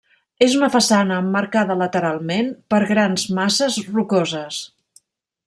És 0.43 0.53
una 0.59 0.69
façana 0.75 1.17
emmarcada 1.23 1.75
lateralment 1.81 2.49
per 2.75 2.81
grans 2.93 3.27
masses 3.41 3.79
rocoses. 3.93 4.65